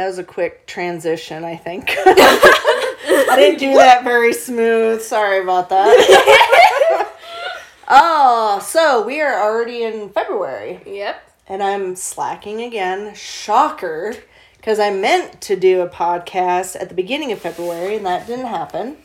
[0.00, 1.90] That was a quick transition, I think.
[1.98, 5.02] I didn't do that very smooth.
[5.02, 7.12] Sorry about that.
[7.88, 10.80] oh, so we are already in February.
[10.86, 11.22] Yep.
[11.48, 13.14] And I'm slacking again.
[13.14, 14.14] Shocker.
[14.56, 18.46] Because I meant to do a podcast at the beginning of February and that didn't
[18.46, 18.96] happen.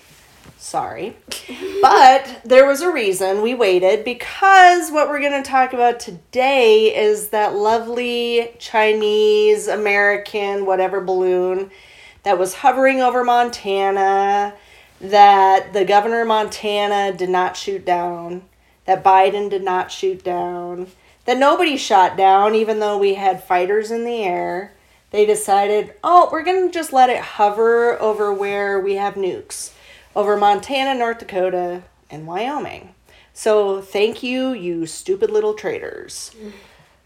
[0.65, 1.15] Sorry.
[1.79, 6.85] But there was a reason we waited because what we're going to talk about today
[6.85, 11.69] is that lovely Chinese, American, whatever balloon
[12.23, 14.55] that was hovering over Montana
[14.99, 18.41] that the governor of Montana did not shoot down,
[18.85, 20.87] that Biden did not shoot down,
[21.25, 24.73] that nobody shot down, even though we had fighters in the air.
[25.11, 29.74] They decided, oh, we're going to just let it hover over where we have nukes
[30.15, 32.95] over Montana, North Dakota, and Wyoming.
[33.33, 36.31] So thank you, you stupid little traitors.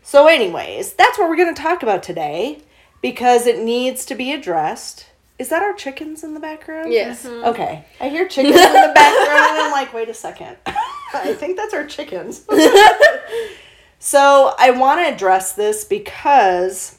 [0.04, 2.62] So, anyways, that's what we're going to talk about today
[3.02, 5.08] because it needs to be addressed.
[5.40, 6.92] Is that our chickens in the background?
[6.92, 7.26] Yes.
[7.26, 7.46] Mm-hmm.
[7.46, 7.86] Okay.
[8.00, 10.58] I hear chickens in the background and I'm like, wait a second.
[11.14, 12.46] I think that's our chickens.
[14.00, 16.99] so, I want to address this because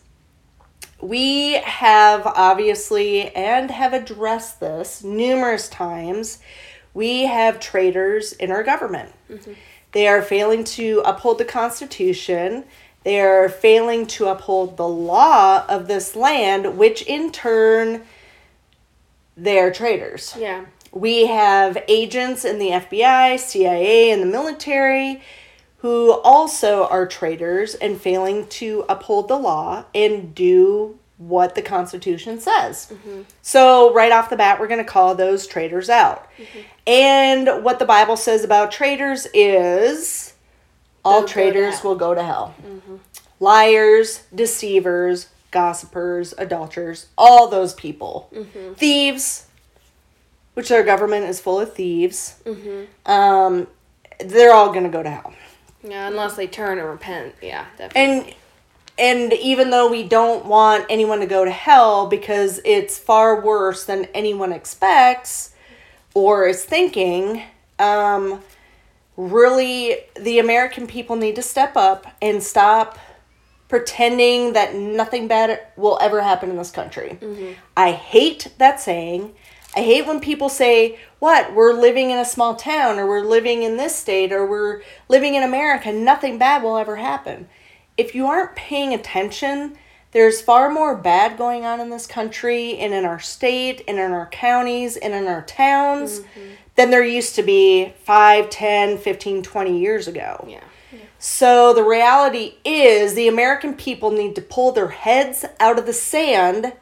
[1.02, 6.38] we have obviously and have addressed this numerous times.
[6.94, 9.12] We have traitors in our government.
[9.30, 9.52] Mm-hmm.
[9.92, 12.64] They are failing to uphold the Constitution.
[13.04, 18.02] They are failing to uphold the law of this land, which in turn,
[19.36, 20.34] they are traitors.
[20.38, 20.66] Yeah.
[20.92, 25.22] We have agents in the FBI, CIA, and the military
[25.80, 32.38] who also are traitors and failing to uphold the law and do what the Constitution
[32.40, 32.92] says.
[32.92, 33.22] Mm-hmm.
[33.42, 36.28] So, right off the bat, we're going to call those traitors out.
[36.36, 36.58] Mm-hmm.
[36.86, 40.34] And what the Bible says about traitors is
[41.04, 42.54] all They'll go to traitors will go to hell.
[42.62, 42.96] Mm-hmm.
[43.38, 48.30] Liars, deceivers, gossipers, adulterers, all those people.
[48.76, 49.46] Thieves,
[50.54, 52.36] which our government is full of thieves.
[53.06, 53.66] Um,
[54.18, 55.34] they're all going to go to hell.
[55.82, 57.34] Yeah, unless they turn and repent.
[57.42, 58.34] Yeah, definitely.
[58.34, 58.34] And
[58.98, 63.84] and even though we don't want anyone to go to hell because it's far worse
[63.84, 65.54] than anyone expects
[66.12, 67.42] or is thinking,
[67.78, 68.42] um,
[69.16, 72.98] really the American people need to step up and stop
[73.68, 77.18] pretending that nothing bad will ever happen in this country.
[77.76, 79.32] I hate that saying.
[79.76, 81.54] I hate when people say, What?
[81.54, 85.34] We're living in a small town, or we're living in this state, or we're living
[85.34, 85.92] in America.
[85.92, 87.48] Nothing bad will ever happen.
[87.96, 89.76] If you aren't paying attention,
[90.12, 94.10] there's far more bad going on in this country and in our state and in
[94.10, 96.54] our counties and in our towns mm-hmm.
[96.74, 100.44] than there used to be 5, 10, 15, 20 years ago.
[100.48, 100.64] yeah.
[101.22, 105.92] So the reality is the American people need to pull their heads out of the
[105.92, 106.72] sand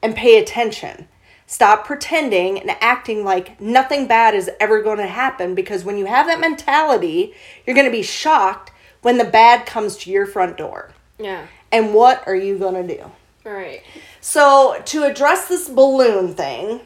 [0.00, 1.08] and pay attention.
[1.46, 6.06] Stop pretending and acting like nothing bad is ever going to happen because when you
[6.06, 7.34] have that mentality,
[7.66, 8.72] you're going to be shocked
[9.02, 10.92] when the bad comes to your front door.
[11.18, 11.46] Yeah.
[11.70, 13.10] And what are you going to do?
[13.46, 13.82] All right.
[14.22, 16.80] So, to address this balloon thing,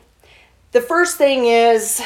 [0.72, 2.02] the first thing is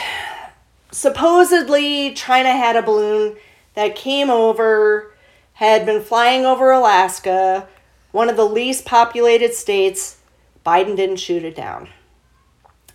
[0.91, 3.37] supposedly China had a balloon
[3.75, 5.15] that came over,
[5.55, 7.67] had been flying over Alaska,
[8.11, 10.19] one of the least populated states.
[10.67, 11.89] Biden didn't shoot it down.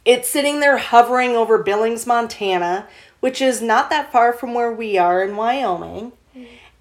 [0.07, 2.87] It's sitting there hovering over Billings, Montana,
[3.19, 6.13] which is not that far from where we are in Wyoming.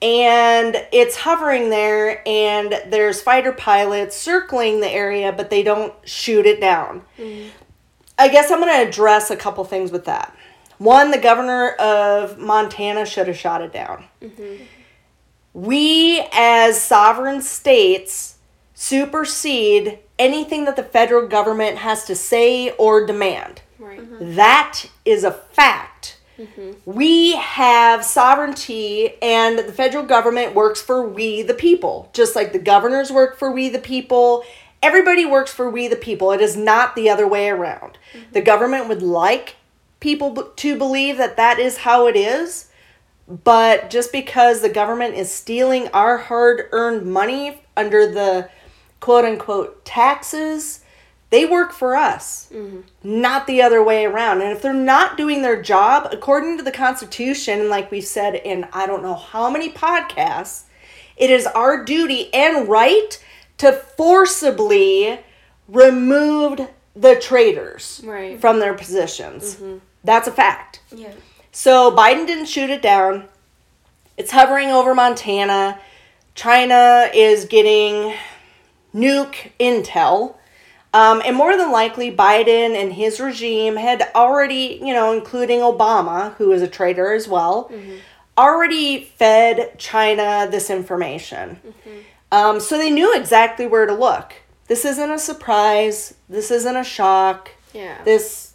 [0.01, 6.47] And it's hovering there, and there's fighter pilots circling the area, but they don't shoot
[6.47, 7.03] it down.
[8.17, 10.33] I guess I'm going to address a couple things with that.
[10.79, 14.05] One, the governor of Montana should have shot it down.
[15.53, 18.37] We, as sovereign states,
[18.75, 23.63] supersede anything that the federal government has to say or demand.
[23.79, 24.01] Right.
[24.01, 24.35] Mm-hmm.
[24.37, 26.19] That is a fact.
[26.39, 26.73] Mm-hmm.
[26.85, 32.11] We have sovereignty, and the federal government works for we the people.
[32.13, 34.45] Just like the governors work for we the people,
[34.83, 36.33] everybody works for we the people.
[36.33, 37.99] It is not the other way around.
[38.13, 38.33] Mm-hmm.
[38.33, 39.57] The government would like
[40.01, 42.69] people b- to believe that that is how it is,
[43.29, 48.51] but just because the government is stealing our hard earned money under the
[49.07, 50.81] quote unquote taxes,
[51.31, 52.81] they work for us, mm-hmm.
[53.05, 54.41] not the other way around.
[54.43, 58.35] And if they're not doing their job according to the Constitution, and like we've said
[58.35, 60.65] in I don't know how many podcasts,
[61.17, 63.25] it is our duty and right
[63.59, 65.21] to forcibly
[65.69, 68.41] remove the traitors Right.
[68.41, 69.55] from their positions.
[69.55, 69.79] Mm-hmm.
[70.03, 70.81] That's a fact.
[70.91, 71.13] Yeah.
[71.53, 73.29] So Biden didn't shoot it down.
[74.17, 75.79] It's hovering over Montana.
[76.35, 78.13] China is getting
[78.97, 80.37] nuke intel
[80.95, 86.33] Um, and more than likely, Biden and his regime had already, you know, including Obama,
[86.37, 87.71] who is a traitor as well,
[88.39, 91.61] already fed China this information.
[92.33, 94.33] Um, so they knew exactly where to look.
[94.69, 96.15] This isn't a surprise.
[96.31, 97.51] This isn't a shock.
[97.75, 98.03] Yeah.
[98.05, 98.55] This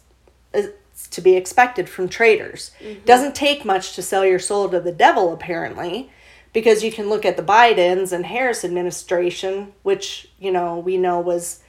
[0.52, 0.70] is
[1.10, 2.72] to be expected from traitors.
[3.04, 6.10] Doesn't take much to sell your soul to the devil, apparently,
[6.52, 11.20] because you can look at the Bidens and Harris administration, which, you know, we know
[11.20, 11.60] was,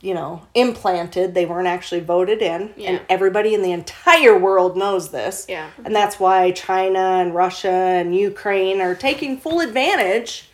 [0.00, 1.34] you know, implanted.
[1.34, 2.72] They weren't actually voted in.
[2.76, 2.90] Yeah.
[2.90, 5.46] And everybody in the entire world knows this.
[5.48, 5.70] Yeah.
[5.84, 10.48] And that's why China and Russia and Ukraine are taking full advantage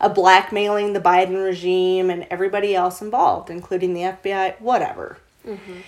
[0.00, 5.18] of blackmailing the Biden regime and everybody else involved, including the FBI, whatever.
[5.46, 5.80] Mm-hmm.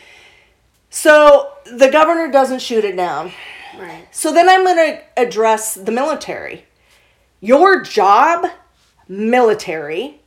[0.90, 3.32] So the governor doesn't shoot it down.
[3.78, 4.06] Right.
[4.10, 6.66] So then I'm going to address the military.
[7.42, 8.46] Your job,
[9.08, 10.20] military,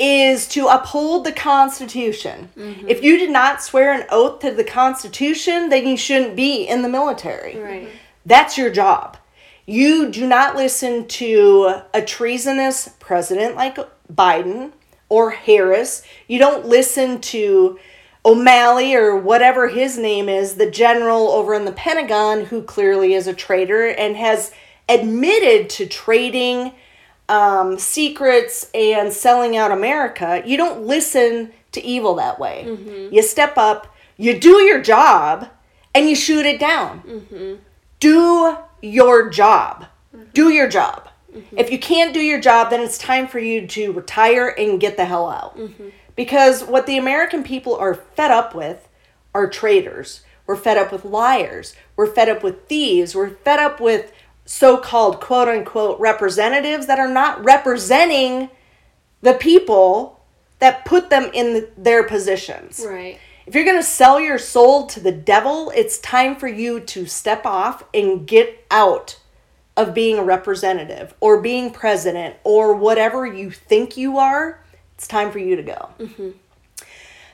[0.00, 2.48] is to uphold the Constitution.
[2.56, 2.88] Mm-hmm.
[2.88, 6.80] If you did not swear an oath to the Constitution, then you shouldn't be in
[6.80, 7.58] the military.
[7.58, 7.82] Right.
[7.82, 7.96] Mm-hmm.
[8.24, 9.18] That's your job.
[9.66, 13.78] You do not listen to a treasonous president like
[14.10, 14.72] Biden
[15.10, 16.02] or Harris.
[16.26, 17.78] You don't listen to
[18.24, 23.26] O'Malley or whatever his name is, the general over in the Pentagon who clearly is
[23.26, 24.52] a traitor and has
[24.88, 26.72] admitted to trading
[27.28, 30.42] um, secrets and selling out America.
[30.44, 32.64] You don't listen to evil that way.
[32.66, 33.14] Mm-hmm.
[33.14, 35.48] You step up, you do your job,
[35.94, 37.54] and you shoot it down mm-hmm.
[38.00, 39.86] do your job.
[40.14, 40.30] Mm-hmm.
[40.32, 41.08] Do your job.
[41.52, 44.96] If you can't do your job, then it's time for you to retire and get
[44.96, 45.58] the hell out.
[46.14, 48.88] Because what the American people are fed up with
[49.34, 50.22] are traitors.
[50.46, 51.74] We're fed up with liars.
[51.94, 53.14] We're fed up with thieves.
[53.14, 54.12] We're fed up with
[54.46, 58.48] so called quote unquote representatives that are not representing
[59.20, 60.20] the people
[60.60, 62.82] that put them in the, their positions.
[62.88, 63.18] Right.
[63.46, 67.06] If you're going to sell your soul to the devil, it's time for you to
[67.06, 69.18] step off and get out
[69.76, 74.64] of being a representative or being president or whatever you think you are.
[74.94, 75.90] It's time for you to go.
[75.98, 76.30] Mm-hmm.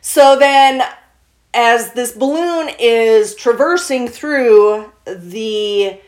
[0.00, 0.82] So then,
[1.54, 6.00] as this balloon is traversing through the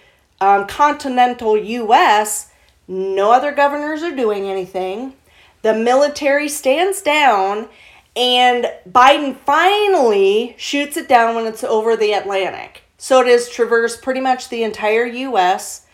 [0.45, 2.51] um, continental U.S.,
[2.87, 5.15] no other governors are doing anything.
[5.63, 7.69] The military stands down,
[8.15, 12.83] and Biden finally shoots it down when it's over the Atlantic.
[12.99, 15.87] So it has traversed pretty much the entire U.S.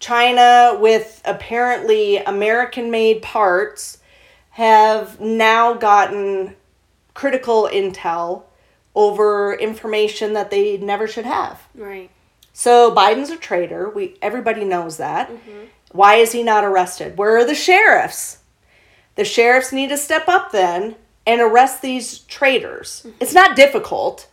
[0.00, 3.98] China, with apparently American made parts,
[4.50, 6.56] have now gotten
[7.14, 8.42] critical intel
[8.96, 11.62] over information that they never should have.
[11.74, 12.10] Right.
[12.58, 13.90] So Biden's a traitor.
[13.90, 15.28] We everybody knows that.
[15.28, 15.66] Mm-hmm.
[15.92, 17.18] Why is he not arrested?
[17.18, 18.38] Where are the sheriffs?
[19.14, 23.02] The sheriffs need to step up then and arrest these traitors.
[23.04, 23.18] Mm-hmm.
[23.20, 24.30] It's not difficult.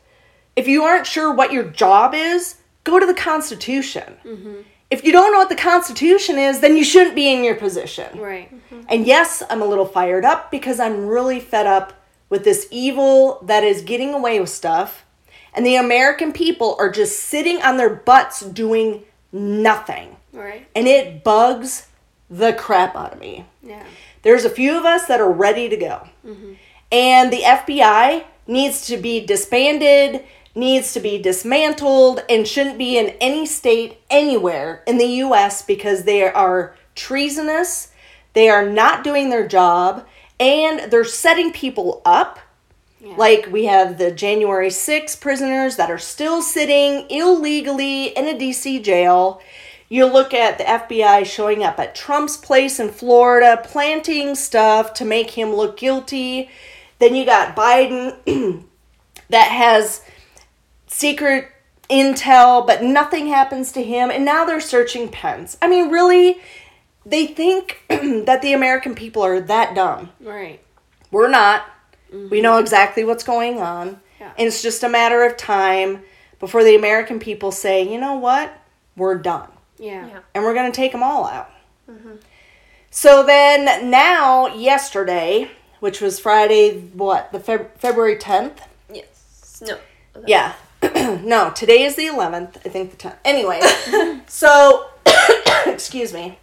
[0.55, 4.15] If you aren't sure what your job is, go to the Constitution.
[4.23, 4.61] Mm-hmm.
[4.89, 8.17] If you don't know what the Constitution is, then you shouldn't be in your position.
[8.17, 8.49] Right.
[8.87, 11.91] And yes, I'm a little fired up because I'm really fed up
[12.29, 15.03] with this evil that is getting away with stuff.
[15.53, 20.17] And the American people are just sitting on their butts doing nothing.
[20.31, 20.67] Right.
[20.75, 21.87] And it bugs
[22.29, 23.45] the crap out of me.
[23.61, 23.83] Yeah.
[24.23, 26.07] There's a few of us that are ready to go.
[26.25, 26.53] Mm-hmm.
[26.91, 30.23] And the FBI needs to be disbanded,
[30.55, 36.03] needs to be dismantled, and shouldn't be in any state anywhere in the US because
[36.03, 37.91] they are treasonous,
[38.33, 40.05] they are not doing their job,
[40.39, 42.39] and they're setting people up.
[43.03, 43.15] Yeah.
[43.17, 48.81] Like we have the January 6 prisoners that are still sitting illegally in a DC
[48.81, 49.41] jail.
[49.89, 55.05] You look at the FBI showing up at Trump's place in Florida, planting stuff to
[55.05, 56.49] make him look guilty.
[56.99, 58.15] Then you got Biden
[59.29, 60.01] that has
[60.87, 61.49] secret
[61.89, 64.09] intel, but nothing happens to him.
[64.09, 65.57] And now they're searching Pence.
[65.61, 66.39] I mean, really?
[67.05, 70.11] They think that the American people are that dumb.
[70.21, 70.61] Right.
[71.11, 71.65] We're not.
[72.13, 73.99] We know exactly what's going on.
[74.19, 74.33] Yeah.
[74.37, 76.03] And it's just a matter of time
[76.39, 78.53] before the American people say, you know what?
[78.95, 79.49] We're done.
[79.79, 80.07] Yeah.
[80.07, 80.19] Yeah.
[80.35, 81.49] And we're going to take them all out.
[81.89, 82.15] Mm-hmm.
[82.91, 88.59] So then, now, yesterday, which was Friday, what, the Feb- February 10th?
[88.93, 89.63] Yes.
[89.65, 89.77] No.
[90.27, 90.53] Yeah.
[91.23, 92.57] no, today is the 11th.
[92.65, 93.15] I think the 10th.
[93.25, 93.61] Anyway,
[94.27, 94.89] so,
[95.65, 96.37] excuse me.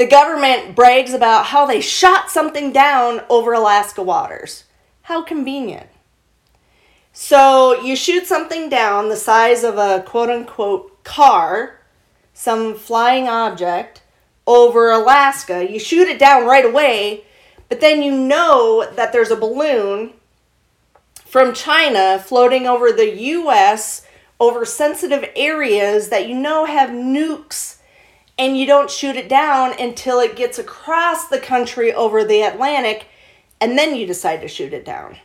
[0.00, 4.64] The government brags about how they shot something down over Alaska waters.
[5.02, 5.88] How convenient.
[7.12, 11.80] So, you shoot something down the size of a quote unquote car,
[12.32, 14.00] some flying object,
[14.46, 15.70] over Alaska.
[15.70, 17.24] You shoot it down right away,
[17.68, 20.14] But then you know that there's a balloon
[21.26, 24.06] from China floating over the US
[24.40, 27.79] over sensitive areas that you know have nukes
[28.40, 33.06] and you don't shoot it down until it gets across the country over the Atlantic
[33.60, 35.18] and then you decide to shoot it down.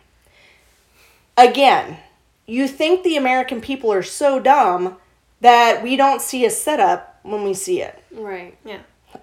[1.37, 1.97] Again,
[2.45, 4.97] you think the American people are so dumb
[5.39, 8.03] that we don't see a setup when we see it.
[8.11, 8.57] Right.
[8.65, 8.79] Yeah.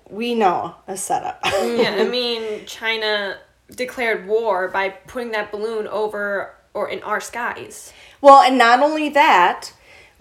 [0.08, 1.42] We know a setup.
[1.42, 3.36] Mm, yeah, I mean, China
[3.70, 7.92] declared war by putting that balloon over or in our skies.
[8.22, 9.72] Well, and not only that,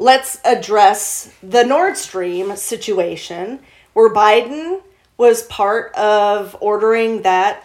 [0.01, 3.59] let's address the Nord Stream situation
[3.93, 4.81] where Biden
[5.15, 7.63] was part of ordering that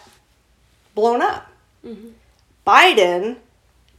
[0.94, 1.50] blown up.
[1.84, 2.08] Mm-hmm.
[2.66, 3.36] Biden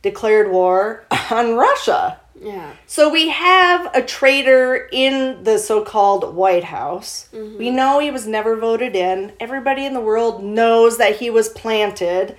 [0.04, 2.20] declared war on Russia.
[2.40, 2.74] Yeah.
[2.86, 7.30] So we have a traitor in the so called White House.
[7.34, 7.58] Mm-hmm.
[7.58, 9.34] We know he was never voted in.
[9.40, 12.38] Everybody in the world knows that he was planted.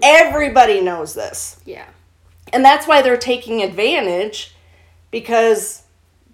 [0.00, 1.60] Everybody knows this.
[1.66, 1.88] Yeah.
[2.52, 4.54] And that's why they're taking advantage
[5.10, 5.82] because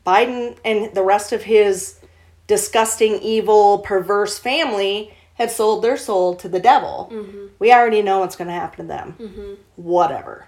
[0.06, 2.00] Biden and the rest of his
[2.46, 7.10] disgusting, evil, perverse family have sold their soul to the devil.
[7.12, 7.46] Mm-hmm.
[7.58, 9.16] We already know what's going to happen to them.
[9.18, 9.54] Mm-hmm.
[9.76, 10.46] Whatever.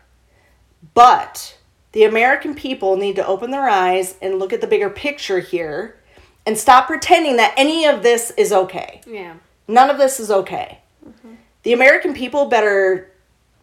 [0.94, 1.58] But
[1.92, 5.98] the American people need to open their eyes and look at the bigger picture here
[6.46, 9.00] and stop pretending that any of this is okay.
[9.06, 9.34] Yeah.
[9.66, 10.80] None of this is okay.
[11.06, 11.34] Mm-hmm.
[11.64, 13.12] The American people better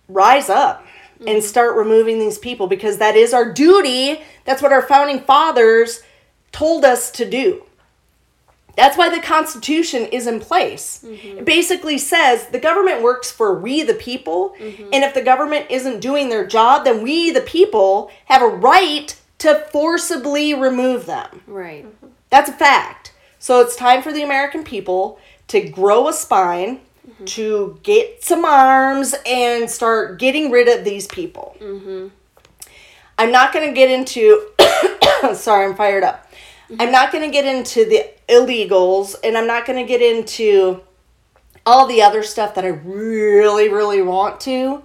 [0.07, 0.84] rise up
[1.25, 4.22] and start removing these people because that is our duty.
[4.45, 6.01] That's what our founding fathers
[6.51, 7.63] told us to do.
[8.75, 11.03] That's why the Constitution is in place.
[11.05, 11.39] Mm-hmm.
[11.39, 14.89] It basically says the government works for we the people, mm-hmm.
[14.91, 19.17] and if the government isn't doing their job, then we the people have a right
[19.39, 21.41] to forcibly remove them.
[21.48, 21.86] Right.
[22.29, 23.13] That's a fact.
[23.39, 26.81] So it's time for the American people to grow a spine,
[27.15, 27.25] Mm-hmm.
[27.25, 31.55] to get some arms, and start getting rid of these people.
[31.62, 32.07] Mm-hmm.
[33.17, 34.50] I'm not going to get into.
[35.34, 36.29] sorry, I'm fired up.
[36.69, 36.81] Mm-hmm.
[36.81, 40.81] I'm not going to get into the illegals, and I'm not going to get into
[41.65, 44.84] all the other stuff that I really, really want to.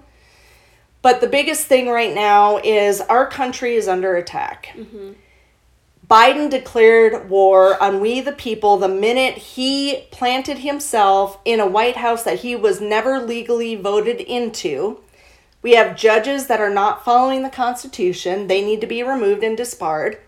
[1.03, 4.77] But the biggest thing right now is our country is under attack.
[6.11, 11.99] Biden declared war on we the people the minute he planted himself in a White
[11.99, 15.01] House that he was never legally voted into.
[15.63, 18.49] We have judges that are not following the Constitution.
[18.49, 20.19] They need to be removed and disbarred.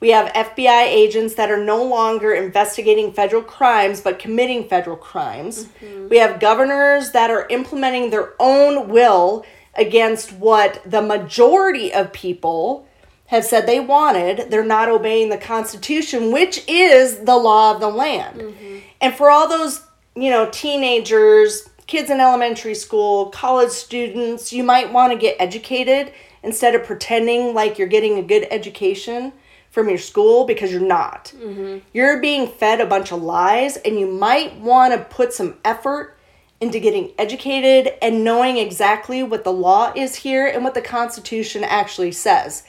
[0.00, 5.66] We have FBI agents that are no longer investigating federal crimes but committing federal crimes.
[5.82, 6.08] Mm-hmm.
[6.08, 12.86] We have governors that are implementing their own will against what the majority of people
[13.30, 14.50] have said they wanted.
[14.50, 18.40] They're not obeying the Constitution, which is the law of the land.
[18.40, 18.78] Mm-hmm.
[19.00, 24.92] And for all those, you know, teenagers, kids in elementary school, college students, you might
[24.92, 29.32] want to get educated instead of pretending like you're getting a good education
[29.70, 31.32] from your school because you're not.
[31.36, 31.78] Mm-hmm.
[31.92, 36.18] You're being fed a bunch of lies, and you might want to put some effort
[36.60, 41.64] into getting educated and knowing exactly what the law is here and what the Constitution
[41.64, 42.64] actually says.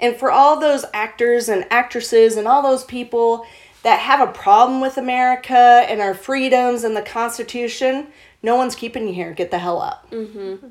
[0.00, 3.46] And for all those actors and actresses and all those people
[3.84, 5.54] that have a problem with America
[5.88, 8.08] and our freedoms and the Constitution,
[8.42, 9.32] no one's keeping you here.
[9.32, 10.10] Get the hell up.
[10.10, 10.66] Mm-hmm.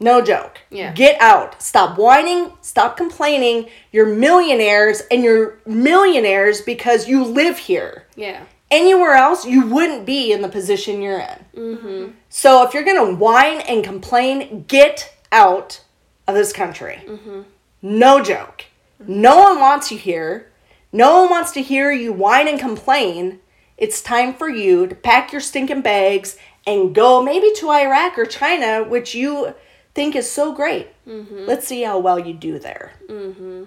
[0.00, 0.58] No joke.
[0.70, 0.92] Yeah.
[0.92, 1.60] Get out.
[1.62, 2.52] Stop whining.
[2.60, 3.68] Stop complaining.
[3.92, 8.06] You're millionaires and you're millionaires because you live here.
[8.16, 8.44] Yeah.
[8.70, 11.44] Anywhere else, you wouldn't be in the position you're in.
[11.56, 12.10] Mm-hmm.
[12.28, 15.82] So if you're going to whine and complain, get out
[16.26, 17.02] of this country.
[17.06, 17.42] Mm-hmm.
[17.80, 18.66] No joke.
[19.06, 20.50] No one wants you here.
[20.92, 23.40] No one wants to hear you whine and complain.
[23.78, 28.26] It's time for you to pack your stinking bags and go maybe to Iraq or
[28.26, 29.54] China, which you
[29.94, 30.88] think is so great.
[31.06, 31.46] Mm-hmm.
[31.46, 32.92] Let's see how well you do there.
[33.08, 33.64] Mm-hmm.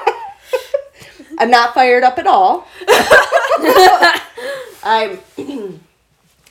[1.38, 2.66] I'm not fired up at all.
[4.82, 5.18] I'm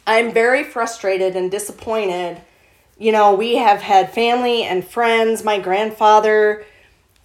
[0.08, 2.42] I'm very frustrated and disappointed.
[2.98, 5.44] You know, we have had family and friends.
[5.44, 6.66] My grandfather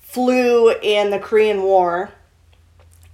[0.00, 2.10] flew in the Korean War.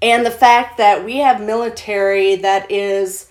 [0.00, 3.30] And the fact that we have military that is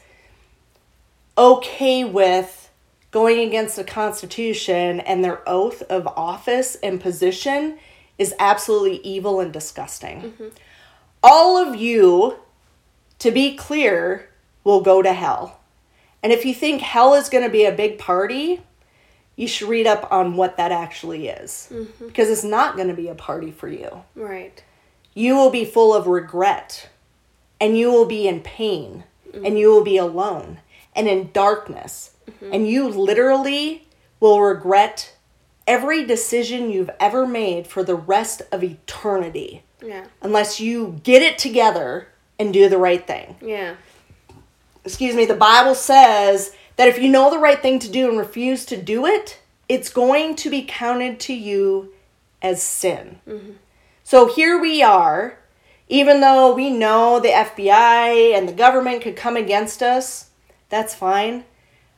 [1.37, 2.69] okay with
[3.11, 7.79] going against the Constitution and their oath of office and position
[8.17, 10.21] is absolutely evil and disgusting.
[10.21, 10.47] Mm-hmm.
[11.23, 12.37] All of you,
[13.19, 14.29] to be clear,
[14.63, 15.59] will go to hell.
[16.21, 18.61] And if you think hell is going to be a big party,
[19.35, 21.69] you should read up on what that actually is.
[21.71, 22.07] Mm-hmm.
[22.07, 24.03] Because it's not going to be a party for you.
[24.15, 24.63] Right.
[25.13, 26.89] You will be full of regret
[27.59, 29.57] and you will be in pain and mm-hmm.
[29.57, 30.59] you will be alone
[30.95, 32.11] and in darkness.
[32.29, 32.53] Mm-hmm.
[32.53, 33.87] And you literally
[34.19, 35.13] will regret
[35.65, 40.05] every decision you've ever made for the rest of eternity Yeah.
[40.21, 42.07] unless you get it together
[42.39, 43.35] and do the right thing.
[43.41, 43.75] Yeah.
[44.83, 48.17] Excuse me, the Bible says that if you know the right thing to do and
[48.17, 51.93] refuse to do it, it's going to be counted to you
[52.41, 53.19] as sin.
[53.27, 53.51] Mm-hmm.
[54.03, 55.37] So here we are,
[55.89, 60.29] even though we know the FBI and the government could come against us,
[60.69, 61.43] that's fine.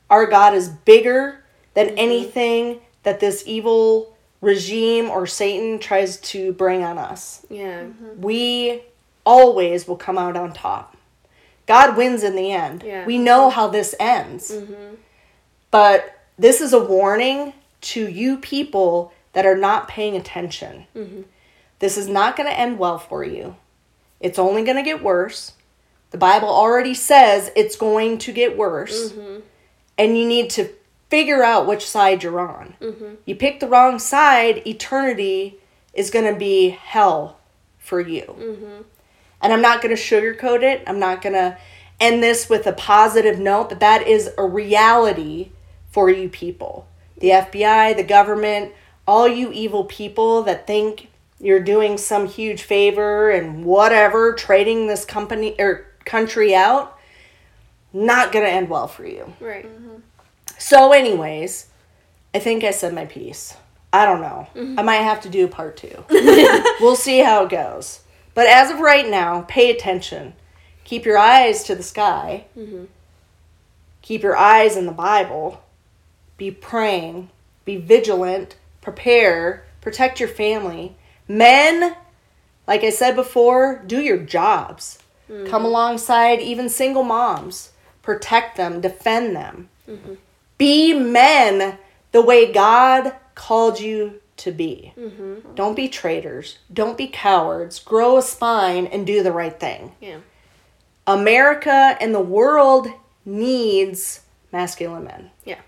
[0.08, 1.44] Our God is bigger
[1.74, 1.98] than mm-hmm.
[1.98, 7.86] anything that this evil regime or Satan tries to bring on us Yeah.
[8.18, 8.82] we
[9.24, 10.96] always will come out on top.
[11.66, 12.82] God wins in the end.
[12.84, 13.04] Yeah.
[13.06, 14.50] We know how this ends.
[14.50, 14.94] Mm-hmm.
[15.70, 20.86] But this is a warning to you people that are not paying attention.
[20.96, 21.22] Mm-hmm.
[21.78, 23.56] This is not going to end well for you.
[24.20, 25.52] It's only going to get worse.
[26.10, 29.12] The Bible already says it's going to get worse.
[29.12, 29.40] Mm-hmm.
[29.96, 30.70] And you need to
[31.10, 32.74] figure out which side you're on.
[32.80, 33.14] Mm-hmm.
[33.26, 35.58] You pick the wrong side, eternity
[35.92, 37.38] is going to be hell
[37.78, 38.22] for you.
[38.38, 38.82] Mm-hmm.
[39.42, 40.82] And I'm not going to sugarcoat it.
[40.86, 41.58] I'm not going to
[41.98, 45.50] end this with a positive note, but that is a reality
[45.90, 46.86] for you people.
[47.18, 48.72] The FBI, the government,
[49.06, 51.08] all you evil people that think
[51.40, 56.98] you're doing some huge favor and whatever, trading this company or country out,
[57.92, 59.34] not going to end well for you.
[59.40, 59.66] Right.
[59.66, 59.96] Mm-hmm.
[60.60, 61.68] So, anyways,
[62.34, 63.56] I think I said my piece.
[63.94, 64.46] I don't know.
[64.54, 64.78] Mm-hmm.
[64.78, 66.04] I might have to do part two.
[66.80, 68.00] we'll see how it goes.
[68.34, 70.34] But as of right now, pay attention.
[70.84, 72.44] Keep your eyes to the sky.
[72.56, 72.84] Mm-hmm.
[74.02, 75.62] Keep your eyes in the Bible.
[76.36, 77.30] Be praying.
[77.64, 78.56] Be vigilant.
[78.82, 79.64] Prepare.
[79.80, 80.94] Protect your family.
[81.26, 81.96] Men,
[82.68, 84.98] like I said before, do your jobs.
[85.30, 85.50] Mm-hmm.
[85.50, 87.72] Come alongside even single moms.
[88.02, 88.82] Protect them.
[88.82, 89.70] Defend them.
[90.60, 91.78] Be men
[92.12, 94.92] the way God called you to be.
[94.94, 95.54] Mm-hmm.
[95.54, 96.58] Don't be traitors.
[96.70, 97.78] Don't be cowards.
[97.78, 99.92] Grow a spine and do the right thing.
[100.02, 100.18] Yeah.
[101.06, 102.88] America and the world
[103.24, 104.20] needs
[104.52, 105.30] masculine men.
[105.46, 105.60] Yeah.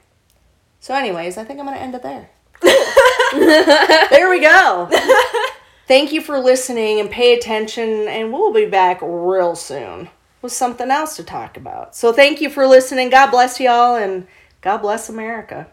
[0.80, 2.28] So, anyways, I think I'm going to end it there.
[4.10, 4.90] there we go.
[5.88, 10.10] Thank you for listening and pay attention, and we'll be back real soon
[10.42, 11.96] with something else to talk about.
[11.96, 13.08] So, thank you for listening.
[13.08, 14.26] God bless y'all, and
[14.62, 15.66] God bless America.